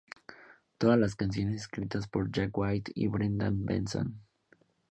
Todas 0.79 0.97
las 0.97 1.15
canciones 1.15 1.61
escritas 1.61 2.07
por 2.07 2.31
Jack 2.31 2.57
White 2.57 2.91
y 2.95 3.07
Brendan 3.07 3.63
Benson. 3.65 4.19